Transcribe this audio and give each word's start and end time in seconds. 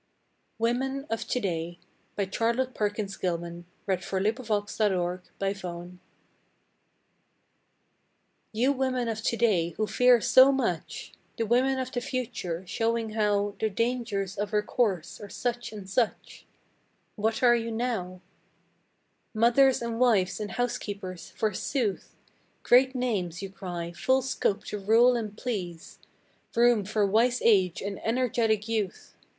WOMEN 0.57 1.05
OF 1.11 1.27
TO 1.27 1.39
DAY 1.39 1.59
* 2.05 2.07
You 2.17 2.29
women 2.33 2.59
of 9.07 9.21
today 9.21 9.69
who 9.77 9.85
fear 9.85 10.19
so 10.21 10.51
much 10.51 11.13
The 11.37 11.45
women 11.45 11.77
of 11.77 11.91
the 11.91 12.01
future, 12.01 12.65
showing 12.65 13.11
how 13.11 13.55
The 13.59 13.69
dangers 13.69 14.37
of 14.39 14.49
her 14.49 14.63
course 14.63 15.21
are 15.21 15.29
such 15.29 15.71
and 15.71 15.87
such 15.87 16.47
What 17.15 17.43
are 17.43 17.55
you 17.55 17.71
now? 17.71 18.21
Mothers 19.35 19.83
and 19.83 19.99
Wives 19.99 20.39
and 20.39 20.53
Housekeepers, 20.53 21.29
forsooth! 21.35 22.15
Great 22.63 22.95
names, 22.95 23.43
you 23.43 23.51
cry, 23.51 23.91
full 23.95 24.23
scope 24.23 24.63
to 24.63 24.79
rule 24.79 25.15
and 25.15 25.37
please, 25.37 25.99
Room 26.55 26.85
for 26.85 27.05
wise 27.05 27.39
age 27.45 27.83
and 27.83 28.01
energetic 28.03 28.67
youth! 28.67 29.15